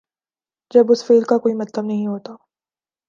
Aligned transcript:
جب 0.71 0.91
اس 0.91 1.05
فعل 1.05 1.23
کا 1.23 1.37
کوئی 1.37 1.55
مطلب 1.55 1.85
نہیں 1.85 2.07
ہوتا۔ 2.07 2.33